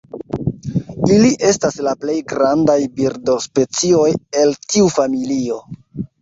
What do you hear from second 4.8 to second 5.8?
familio.